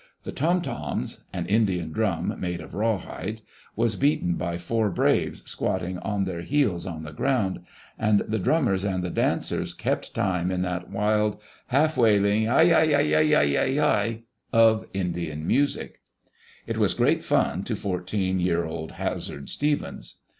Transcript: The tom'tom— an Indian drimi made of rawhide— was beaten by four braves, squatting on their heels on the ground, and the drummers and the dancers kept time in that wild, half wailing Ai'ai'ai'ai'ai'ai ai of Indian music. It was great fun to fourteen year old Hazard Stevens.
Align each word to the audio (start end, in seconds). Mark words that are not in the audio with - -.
The 0.23 0.31
tom'tom— 0.31 1.05
an 1.31 1.45
Indian 1.45 1.93
drimi 1.93 2.35
made 2.39 2.59
of 2.59 2.73
rawhide— 2.73 3.43
was 3.75 3.95
beaten 3.95 4.33
by 4.33 4.57
four 4.57 4.89
braves, 4.89 5.43
squatting 5.45 5.99
on 5.99 6.23
their 6.25 6.41
heels 6.41 6.87
on 6.87 7.03
the 7.03 7.11
ground, 7.13 7.59
and 7.99 8.21
the 8.21 8.39
drummers 8.39 8.83
and 8.83 9.03
the 9.03 9.11
dancers 9.11 9.75
kept 9.75 10.15
time 10.15 10.49
in 10.49 10.63
that 10.63 10.89
wild, 10.89 11.39
half 11.67 11.97
wailing 11.97 12.45
Ai'ai'ai'ai'ai'ai 12.45 13.79
ai 13.79 14.23
of 14.51 14.87
Indian 14.91 15.45
music. 15.45 16.01
It 16.65 16.79
was 16.79 16.95
great 16.95 17.23
fun 17.23 17.61
to 17.65 17.75
fourteen 17.75 18.39
year 18.39 18.65
old 18.65 18.93
Hazard 18.93 19.49
Stevens. 19.49 20.15